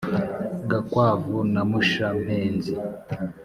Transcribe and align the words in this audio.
gakwavu 0.69 1.37
na 1.53 1.61
mushampenzi 1.69 2.73